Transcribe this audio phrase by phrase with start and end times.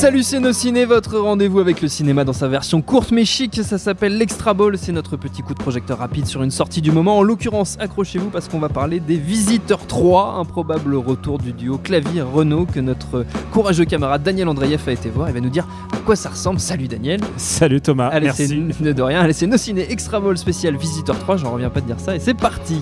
[0.00, 4.16] Salut ciné, votre rendez-vous avec le cinéma dans sa version courte mais chic, ça s'appelle
[4.16, 7.18] l'Extra Ball, c'est notre petit coup de projecteur rapide sur une sortie du moment.
[7.18, 11.76] En l'occurrence, accrochez-vous parce qu'on va parler des Visiteurs 3, un probable retour du duo
[11.76, 15.28] Clavier-Renault que notre courageux camarade Daniel Andreyev a été voir.
[15.28, 16.60] Il va nous dire à quoi ça ressemble.
[16.60, 17.20] Salut Daniel.
[17.36, 18.72] Salut Thomas, Allez, merci.
[18.72, 19.20] c'est de rien.
[19.20, 22.16] Allez, c'est nos ciné Extra Ball spécial Visiteur 3, j'en reviens pas de dire ça
[22.16, 22.80] et c'est parti.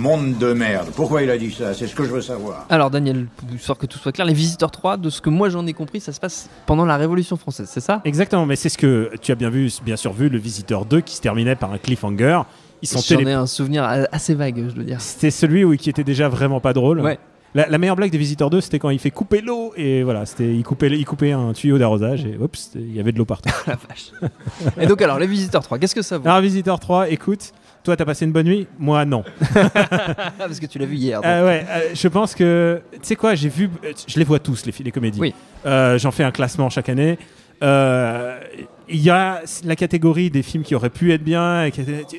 [0.00, 0.88] Monde de merde.
[0.96, 1.74] Pourquoi il a dit ça?
[1.74, 2.64] C'est ce que je veux savoir.
[2.70, 5.66] Alors Daniel, histoire que tout soit clair, les Visiteurs 3, de ce que moi j'en
[5.66, 8.00] ai compris, ça se passe pendant la Révolution française, c'est ça?
[8.04, 11.02] Exactement, mais c'est ce que tu as bien vu, bien sûr vu, le Visiteur 2
[11.02, 12.40] qui se terminait par un cliffhanger.
[12.82, 15.00] Ils sont J'en télé- ai un souvenir assez vague, je dois dire.
[15.02, 17.00] C'était celui où qui était déjà vraiment pas drôle.
[17.00, 17.18] Ouais.
[17.54, 20.24] La, la meilleure blague des Visiteurs 2, c'était quand il fait couper l'eau et voilà,
[20.24, 23.24] c'était il coupait, il coupait un tuyau d'arrosage et oups, il y avait de l'eau
[23.24, 23.50] partout.
[23.66, 24.12] La vache.
[24.80, 26.28] Et donc alors, les Visiteurs 3, qu'est-ce que ça vaut?
[26.28, 29.24] Alors Visiteur 3, écoute, toi t'as passé une bonne nuit, moi non.
[30.38, 31.20] Parce que tu l'as vu hier.
[31.24, 33.70] Euh, ouais, euh, je pense que tu sais quoi, j'ai vu,
[34.06, 35.20] je les vois tous les, les comédies.
[35.20, 35.34] Oui.
[35.66, 37.18] Euh, J'en fais un classement chaque année.
[37.62, 41.64] Il y a la catégorie des films qui auraient pu être bien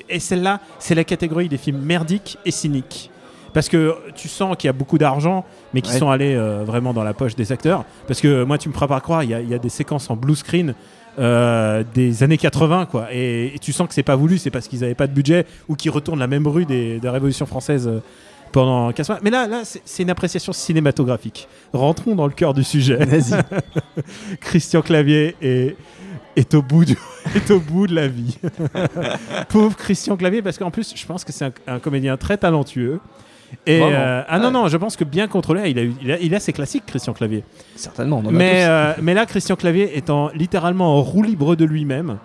[0.09, 3.09] et, celle-là, c'est la catégorie des films merdiques et cyniques.
[3.53, 5.97] Parce que tu sens qu'il y a beaucoup d'argent, mais qui Ouais.
[5.99, 7.83] sont allés vraiment dans la poche des acteurs.
[8.07, 9.67] Parce que moi, tu me feras pas croire, il y, a- il y a des
[9.69, 10.73] séquences en blue screen
[11.19, 13.07] euh, des années 80, quoi.
[13.13, 15.45] Et, et tu sens que c'est pas voulu, c'est parce qu'ils n'avaient pas de budget
[15.67, 17.99] ou qu'ils retournent la même rue des, de la Révolution française euh,
[18.51, 19.19] pendant 15 mois.
[19.23, 21.47] Mais là, là c'est une appréciation cinématographique.
[21.73, 22.97] Rentrons dans le cœur du sujet.
[24.41, 25.75] Christian Clavier est,
[26.35, 26.97] est, au bout du-
[27.35, 28.37] est au bout de la vie.
[29.49, 32.99] Pauvre Christian Clavier, parce qu'en plus, je pense que c'est un, un comédien très talentueux.
[33.67, 34.51] Et euh, ah non Ouais.
[34.51, 36.85] non, je pense que bien contrôlé, il a, eu- il a, il a ses classiques
[36.85, 37.43] Christian Clavier.
[37.75, 38.69] Certainement, on en a Mais, tous.
[38.69, 42.17] euh, mais là, Christian Clavier étant littéralement en roue libre de lui-même,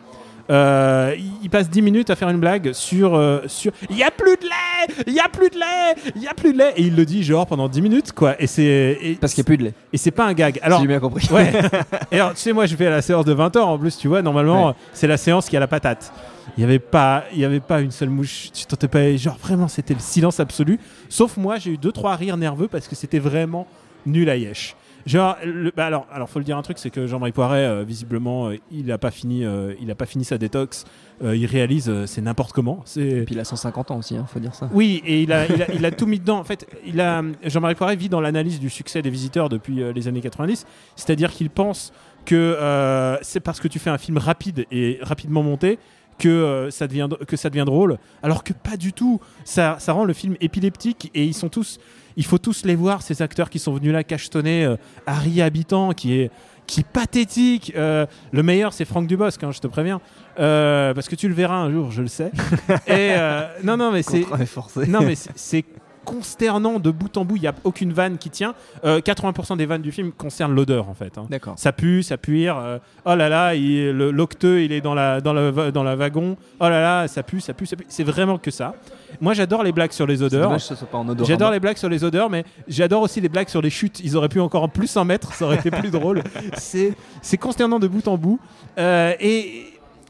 [0.51, 4.11] euh, il- passe 10 minutes à faire une blague sur euh, sur il y a
[4.11, 6.73] plus de lait, il y a plus de lait, il y a plus de lait
[6.77, 9.49] et il le dit genre pendant 10 minutes quoi et c'est Parce qu'il n'y a
[9.49, 9.75] plus de lait.
[9.93, 10.59] et c'est pas un gag.
[10.63, 11.27] Alors, j'ai bien compris.
[11.33, 11.53] ouais.
[12.13, 14.09] et alors tu sais moi je fais la séance de 20 heures en plus tu
[14.09, 14.73] vois normalement Ouais.
[14.93, 16.13] c'est la séance qui a la patate.
[16.57, 19.37] Il y avait pas il y avait pas une seule mouche, tu t'entendais pas genre
[19.39, 20.79] vraiment c'était le silence absolu
[21.09, 23.67] sauf moi j'ai eu deux trois rires nerveux parce que c'était vraiment
[24.05, 24.77] nul à yesh.
[25.07, 27.85] Genre, le- bah alors, alors faut le dire un truc, c'est que Jean-Marie Poiret, euh,
[27.85, 30.85] visiblement, euh, il a pas fini, euh, il a pas fini sa détox.
[31.23, 32.83] Il réalise, c'est n'importe comment.
[32.85, 34.69] C'est Et puis il a 150 ans aussi, hein, faut dire ça.
[34.75, 36.39] oui, et il a, il a, il a tout mis dedans.
[36.39, 40.09] En fait, il a Jean-Marie Poiret vit dans l'analyse du succès des visiteurs depuis les
[40.09, 40.67] années 90.
[40.95, 41.93] C'est-à-dire qu'il pense
[42.27, 45.79] que c'est parce que tu fais un film rapide et rapidement monté
[46.19, 47.99] que, euh, ça devient, que ça devient drôle.
[48.23, 49.21] Alors que pas du tout.
[49.45, 51.79] Ça, ça rend le film épileptique et ils sont tous.
[52.17, 54.65] Il faut tous les voir, ces acteurs qui sont venus là cachetonner.
[54.65, 56.31] euh, Harry Habitant, qui est,
[56.67, 57.73] qui est pathétique.
[57.77, 60.01] Euh, le meilleur, c'est Franck Dubosc, hein, je te préviens.
[60.39, 62.31] Euh, parce que tu le verras un jour, je le sais.
[62.87, 64.25] et euh, non, non, mais c'est.
[64.87, 65.65] Non, mais c'est
[66.07, 67.37] consternant de bout en bout.
[67.37, 68.55] Il n'y a aucune vanne qui tient.
[68.85, 71.19] Euh, 80% des vannes du film concernent l'odeur, en fait.
[71.19, 71.27] hein.
[71.29, 71.55] D'accord.
[71.59, 72.57] Ça pue, ça puire.
[72.57, 76.37] euh, oh là là, l'octeux, il est dans la, dans, la, dans la wagon.
[76.61, 77.85] Oh là là, ça pue, ça pue, ça pue.
[77.89, 78.75] C'est vraiment que ça.
[79.21, 80.51] Moi, j'adore les blagues sur les odeurs.
[81.29, 84.01] J'adore les blagues sur les odeurs, mais j'adore aussi les blagues sur les chutes.
[84.01, 86.23] Ils auraient pu encore en plus en mettre, ça aurait été plus drôle.
[86.57, 88.39] C'est c'est consternant de bout en bout.
[88.79, 89.65] Euh, et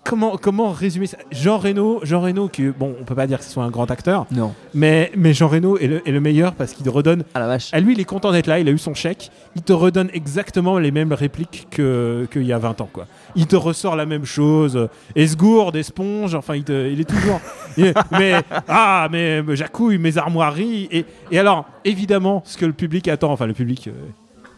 [0.06, 1.18] comment, comment résumer ça?
[1.32, 3.90] Jean Reno, Jean Reno, qui, bon, on peut pas dire que ce soit un grand
[3.90, 4.54] acteur, Non.
[4.74, 7.24] mais, mais Jean Reno est le, est le meilleur parce qu'il te redonne.
[7.34, 7.68] Ah la vache.
[7.72, 9.30] À lui, il est content d'être là, il a eu son chèque.
[9.56, 12.88] Il te redonne exactement les mêmes répliques que- qu'il y a 20 ans.
[12.92, 13.06] Quoi.
[13.34, 14.88] Il te ressort la même chose.
[15.14, 17.40] Esgourde, esponge, enfin, il, te- il est toujours.
[17.76, 18.34] il est- mais,
[18.68, 20.88] ah, mais jacouille, mes armoiries.
[20.90, 23.88] Et, et alors, évidemment, ce que le public attend, enfin, le public.
[23.88, 23.92] euh,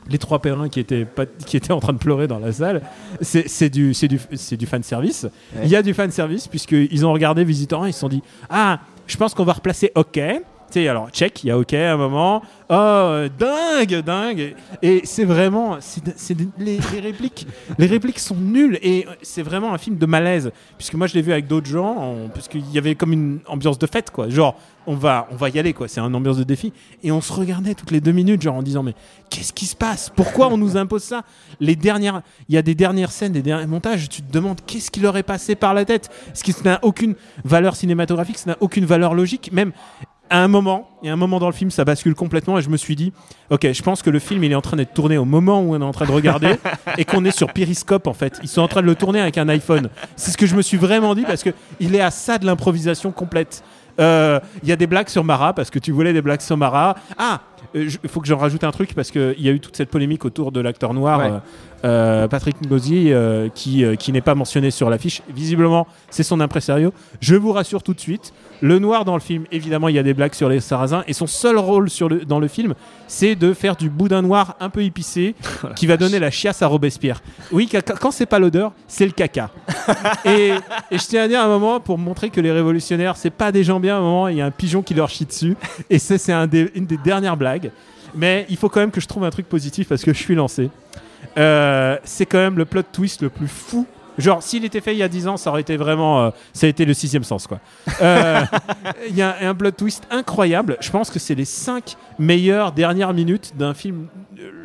[0.09, 2.83] les trois pèlerins qui étaient, pas, qui étaient en train de pleurer dans la salle,
[3.21, 5.25] c'est c'est du, c'est du, c'est du fan service.
[5.55, 5.63] Ouais.
[5.65, 8.23] Il y a du fan service puisqu'ils ont regardé Visiteur 1, ils se sont dit
[8.49, 10.21] Ah, je pense qu'on va replacer OK.
[10.77, 12.43] Alors, check, il y a OK à un moment.
[12.71, 14.55] Oh, dingue, dingue.
[14.83, 15.79] Et c'est vraiment.
[15.81, 17.47] c'est les, répliques,
[17.79, 18.79] les répliques sont nulles.
[18.83, 20.51] Et c'est vraiment un film de malaise.
[20.77, 21.97] Puisque moi, je l'ai vu avec d'autres gens.
[21.97, 24.29] en- Parce qu'il y avait comme une ambiance de fête, quoi.
[24.29, 24.55] Genre,
[24.87, 25.89] on va, on va y aller, quoi.
[25.89, 26.73] C'est une ambiance de défi.
[27.03, 28.95] Et on se regardait toutes les deux minutes, genre en disant, mais
[29.31, 30.11] qu'est-ce qui se passe?
[30.15, 31.23] Pourquoi on nous impose ça?
[31.61, 32.23] Les dernières.
[32.49, 34.09] Il y a des dernières scènes, des derniers montages.
[34.09, 36.11] Tu te demandes qu'est-ce qui leur est passé par la tête?
[36.45, 37.15] Que ça n'a aucune
[37.45, 39.51] valeur cinématographique, ça n'a aucune valeur logique.
[39.53, 39.73] Même
[40.31, 42.63] à un moment, il y a un moment dans le film, ça bascule complètement et
[42.63, 43.13] je me suis dit,
[43.51, 45.75] ok, je pense que le film il est en train d'être tourné au moment où
[45.75, 46.57] on est en train de regarder
[46.99, 48.39] et qu'on est sur Periscope en fait.
[48.43, 49.89] Ils sont en train de le tourner avec un iPhone.
[50.17, 52.47] C'est ce que je me suis vraiment dit parce que il est à ça de
[52.47, 53.63] l'improvisation complète.
[54.01, 56.57] Euh, Il y a des blagues sur Mara parce que tu voulais des blagues sur
[56.57, 56.95] Mara.
[57.19, 57.41] Ah,
[57.75, 60.25] il faut que j'en rajoute un truc parce qu'il y a eu toute cette polémique
[60.25, 61.19] autour de l'acteur noir.
[61.19, 61.27] Ouais.
[61.27, 61.39] euh, euh,
[61.83, 65.23] Patrick Ngozi euh, qui, euh, qui n'est pas mentionné sur l'affiche.
[65.29, 66.93] Visiblement, c'est son impresario.
[67.21, 70.03] Je vous rassure tout de suite, le noir dans le film, évidemment, il y a
[70.03, 72.75] des blagues sur les sarrasins et son seul rôle sur le, dans le film,
[73.07, 75.35] c'est de faire du boudin noir un peu épicé
[75.77, 77.21] qui va donner la chiasse à Robespierre.
[77.53, 77.69] Oui,
[78.01, 79.51] quand c'est pas l'odeur, c'est le caca.
[80.25, 80.49] et,
[80.91, 83.63] et je tiens à dire un moment, pour montrer que les révolutionnaires, c'est pas des
[83.65, 85.57] gens bien, à un moment, il y a un pigeon qui leur chie dessus.
[85.91, 87.71] Et c'est un des- une des dernières blagues.
[88.15, 90.35] Mais il faut quand même que je trouve un truc positif parce que je suis
[90.35, 90.71] lancé.
[91.37, 93.87] Euh, c'est quand même le plot twist le plus fou.
[94.17, 96.25] Genre, s'il était fait il y a 10 ans, ça aurait été vraiment.
[96.25, 97.61] euh, ça a été le sixième sens, quoi.
[98.03, 98.41] Euh,
[99.09, 100.77] Il y a un plot twist incroyable.
[100.81, 104.09] Je pense que c'est les 5 meilleures dernières minutes d'un film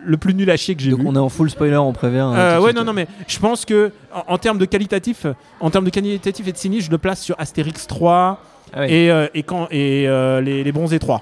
[0.05, 1.05] le plus nul à chier que j'ai Donc vu.
[1.07, 2.17] on est en full spoiler, on prévient.
[2.19, 2.77] hein, Euh, ouais, suite.
[2.77, 5.27] non, non, mais je pense que en, en termes de qualitatif,
[5.59, 8.39] en termes de qualitatif et de cynisme, je le place sur Astérix 3
[8.73, 11.21] Ah et, euh, et, quand, et euh, les, les Bronzés 3.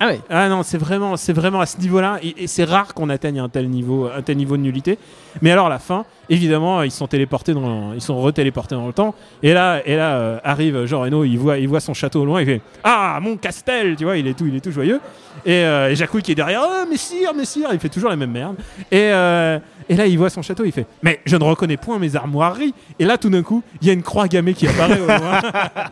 [0.00, 0.20] Ah ouais.
[0.28, 3.38] Ah non, c'est vraiment, c'est vraiment à ce niveau-là, et, et c'est rare qu'on atteigne
[3.40, 4.98] un tel niveau, un tel niveau de nullité.
[5.40, 9.14] Mais alors la fin, évidemment, ils sont téléportés dans, ils sont retéléportés dans le temps.
[9.42, 12.24] Et là, et là euh, arrive Jean Reno, il voit, il voit son château au
[12.24, 15.00] loin, il fait ah mon castel, tu vois, il est tout, il est tout joyeux.
[15.44, 18.30] Et, euh, et Jacouille qui est derrière, oh messire, messire, il fait toujours la même
[18.30, 18.56] merde.
[18.90, 21.98] Et, euh, et là, il voit son château, il fait mais je ne reconnais point
[21.98, 22.74] mes armoiries.
[22.98, 25.40] Et là, tout d'un coup, il y a une croix gammée qui apparaît au loin.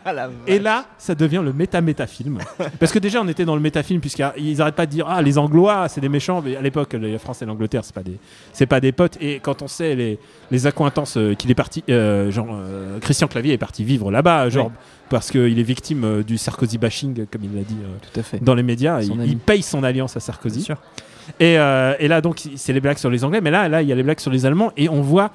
[0.47, 2.39] Et là, ça devient le méta-méta-film.
[2.79, 5.37] Parce que déjà, on était dans le méta-film, puisqu'ils n'arrêtent pas de dire Ah, les
[5.37, 6.41] Anglois, c'est des méchants.
[6.43, 8.17] Mais à l'époque, la France et l'Angleterre, c'est pas des,
[8.51, 9.17] c'est pas des potes.
[9.21, 10.19] Et quand on sait les,
[10.51, 14.49] les accointances euh, qu'il est parti, euh, genre, euh, Christian Clavier est parti vivre là-bas,
[14.49, 14.71] genre, Oui.
[15.09, 17.77] parce qu'il est victime du Sarkozy bashing, comme il l'a dit
[18.13, 18.43] Tout à fait.
[18.43, 19.01] dans les médias.
[19.01, 20.57] Il, paye son alliance à Sarkozy.
[20.59, 20.77] Bien sûr.
[21.39, 23.91] Et, et là, donc, c'est les blagues sur les Anglais, mais là, là, il y
[23.91, 25.31] a les blagues sur les Allemands, et on voit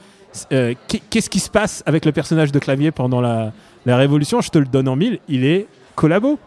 [0.51, 3.53] qu'est- qu'est-ce qui se passe avec le personnage de Clavier pendant la,
[3.87, 4.41] la Révolution?
[4.41, 6.39] Je te le donne en mille, il est collabo.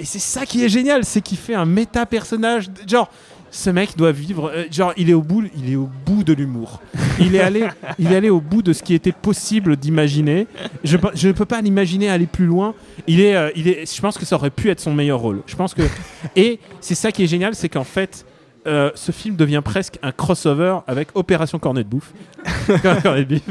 [0.00, 2.66] Et c'est ça qui est génial, c'est qu'il fait un méta personnage.
[2.86, 3.10] Genre,
[3.50, 4.50] ce mec doit vivre.
[4.54, 6.80] euh, genre, il est au bout, il est au bout de l'humour.
[7.20, 7.66] Il est allé,
[7.98, 10.46] il est allé au bout de ce qui était possible d'imaginer.
[10.84, 12.74] Je, ne peux pas l'imaginer aller plus loin.
[13.06, 13.92] Il est, euh, il est.
[13.92, 15.42] Je pense que ça aurait pu être son meilleur rôle.
[15.46, 15.82] Je pense que.
[16.36, 18.24] Et c'est ça qui est génial, c'est qu'en fait.
[18.66, 22.12] euh, ce film devient presque un crossover avec Opération Cornet de Bouffe.
[23.02, 23.42] Cornet de Bif.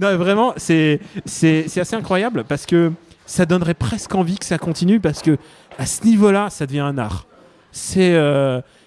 [0.00, 2.90] non, vraiment, c'est c'est c'est assez incroyable parce que
[3.26, 5.36] ça donnerait presque envie que ça continue parce que
[5.78, 7.26] à ce niveau-là, ça devient un art.
[7.70, 8.12] C'est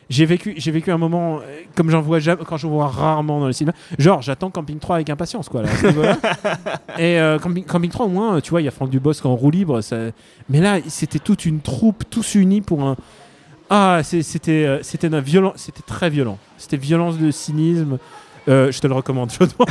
[0.10, 3.40] j'ai vécu j'ai vécu un moment euh, comme j'en vois jamais quand je vois rarement
[3.40, 3.76] dans le cinéma.
[3.98, 5.70] Genre, j'attends Camping 3 avec impatience quoi là.
[7.00, 9.36] Et euh, Camping, Camping 3 au moins, tu vois, il y a Franck Dubosc en
[9.36, 9.98] roue libre, ça...
[10.50, 12.96] mais là, c'était toute une troupe tous unis pour un
[13.70, 16.38] ah, c'était euh, c'était un violent, c'était très violent.
[16.58, 17.98] C'était violence de cynisme.
[18.48, 19.66] Euh, je te le recommande chaudement.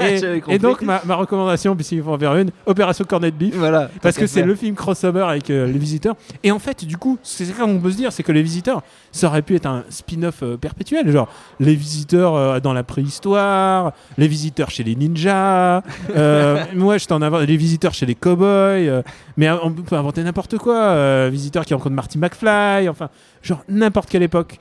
[0.00, 3.54] et, donc ma, ma recommandation, puisqu'il faut en faire une, Opération Cornet de Beef.
[3.54, 3.90] Voilà.
[4.02, 6.16] Parce que c'est le film crossover avec euh, les visiteurs.
[6.42, 8.82] Et en fait, du coup, c'est ça qu'on peut se dire, c'est que les visiteurs,
[9.12, 11.28] ça aurait pu être un spin-off euh, perpétuel, genre
[11.60, 15.82] les visiteurs dans la préhistoire, les visiteurs chez les ninjas.
[16.74, 19.02] moi, je t'en avais les visiteurs chez les cowboys.
[19.36, 21.28] mais on peut inventer n'importe quoi.
[21.30, 22.88] visiteurs qui rencontrent Marty McFly.
[22.88, 23.08] Enfin,
[23.42, 24.58] genre n'importe quelle époque.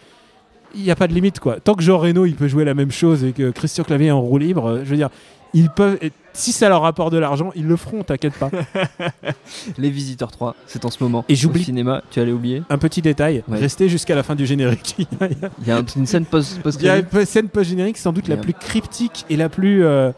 [0.77, 1.59] Il n'y a pas de limite, quoi.
[1.59, 4.11] Tant que Jean Reno, il peut jouer la même chose et que Christian Clavier est
[4.11, 5.09] en roue libre, euh, je veux dire,
[5.53, 5.97] ils peuvent.
[6.33, 8.51] Si ça leur rapporte de l'argent, ils le feront, t'inquiète pas.
[9.77, 11.25] Les Visiteurs 3, c'est en ce moment.
[11.29, 12.61] Et Au j'oublie- cinéma, tu allais oublier.
[12.69, 13.57] Un petit détail, Ouais.
[13.57, 14.95] restez jusqu'à la fin du générique.
[15.61, 18.27] il y a, une scène post post il y a une scène post-générique sans doute
[18.27, 19.83] la plus cryptique et la plus.
[19.83, 20.11] euh,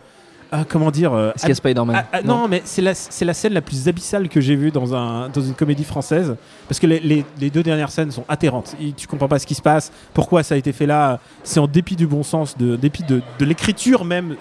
[0.51, 2.93] ah, comment dire euh, Est-ce qu'il y a Spider-Man ah, ah, non, mais c'est la,
[2.95, 6.35] scène la plus abyssale que j'ai vue dans, un, dans une comédie française.
[6.67, 8.75] Parce que les, les- les deux dernières scènes sont atterrantes.
[8.81, 11.19] Et tu comprends pas ce qui se passe, pourquoi ça a été fait là.
[11.43, 14.35] C'est en dépit du bon sens, de, dépit de, de l'écriture même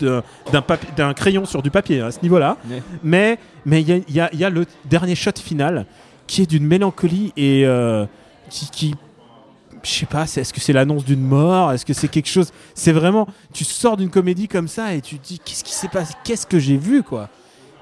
[0.00, 2.56] d'un, papi- d'un crayon sur du papier à ce niveau-là.
[2.70, 2.82] Ouais.
[3.02, 5.86] Mais mais il y a, il y a- il y a le dernier shot final
[6.26, 8.06] qui est d'une mélancolie et euh,
[8.50, 8.70] qui.
[8.70, 8.94] qui
[9.88, 11.72] je sais pas, est-ce que c'est l'annonce d'une mort?
[11.72, 12.52] Est-ce que c'est quelque chose?
[12.74, 15.88] C'est vraiment, tu sors d'une comédie comme ça et tu te dis qu'est-ce qui s'est
[15.88, 16.12] passé?
[16.24, 17.28] Qu'est-ce que j'ai vu quoi?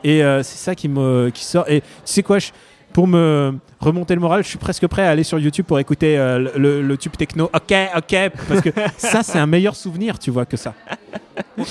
[0.04, 1.64] Et euh, c'est ça qui me qui sort.
[1.68, 2.50] Et tu sais quoi je-
[2.92, 6.16] pour me remonter le moral, je suis presque prêt à aller sur YouTube pour écouter
[6.16, 7.50] euh, le, le tube techno.
[7.52, 8.16] Ok, ok,
[8.48, 10.72] parce que ça, c'est un meilleur souvenir, tu vois, que ça.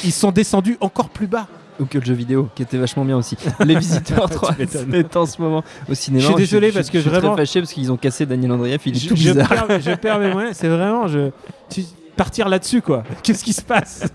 [0.03, 1.47] Ils sont descendus encore plus bas.
[1.79, 3.35] Ou que le jeu vidéo, qui était vachement bien aussi.
[3.65, 4.93] Les Visiteurs 3 Tu m'étonnes.
[5.11, 6.21] c'est en ce moment au cinéma.
[6.21, 8.53] Je suis désolé parce que je suis vraiment- très fâché parce qu'ils ont cassé Daniel
[8.53, 9.67] Andrieff, il est Je, tout je bizarre.
[9.67, 10.55] perds, je perds mes moyens.
[10.57, 11.07] C'est vraiment.
[11.07, 11.31] Je,
[11.69, 11.83] tu-
[12.15, 13.03] partir là-dessus, quoi.
[13.23, 14.05] Qu'est-ce qui se passe?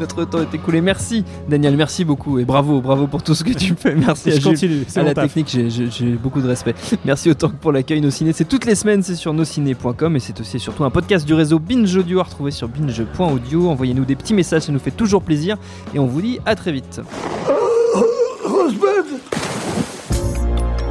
[0.00, 0.80] Notre temps est écoulé.
[0.80, 3.94] Merci Daniel, merci beaucoup et bravo, bravo pour tout ce que tu fais.
[3.94, 4.84] Merci à Je continue.
[4.96, 5.32] La taf.
[5.32, 6.74] technique, j'ai- beaucoup de respect.
[7.04, 8.32] Merci autant que pour l'accueil Nos Ciné.
[8.32, 11.58] C'est toutes les semaines, c'est sur nosciné.com et c'est aussi surtout un podcast du réseau
[11.58, 13.68] Binge Audio à retrouver sur binge.audio.
[13.70, 15.56] Envoyez-nous des petits messages, ça nous fait toujours plaisir
[15.94, 17.00] et on vous dit à très vite.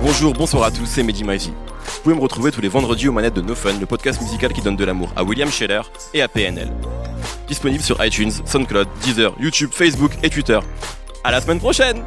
[0.01, 1.51] Bonjour, bonsoir à tous, c'est Mehdi Maizy.
[1.51, 4.53] Vous pouvez me retrouver tous les vendredis aux manettes de No Fun, le podcast musical
[4.53, 5.81] qui donne de l'amour à William Scheller
[6.13, 6.71] et à PNL.
[7.47, 10.59] Disponible sur iTunes, SoundCloud, Deezer, YouTube, Facebook et Twitter.
[11.23, 12.03] À la semaine prochaine